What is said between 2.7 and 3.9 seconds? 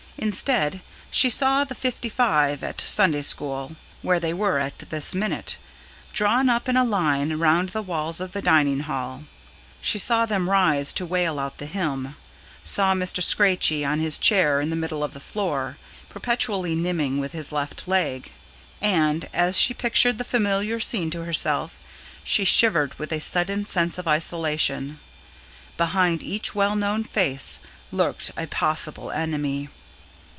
Sunday school